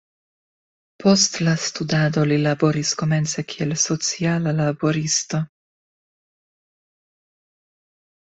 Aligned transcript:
Post 1.01 1.35
la 1.47 1.51
studado, 1.63 2.23
li 2.29 2.37
laboris 2.45 2.93
komence 3.01 3.43
kiel 3.53 3.75
sociala 3.83 4.53
laboristo. 4.61 5.43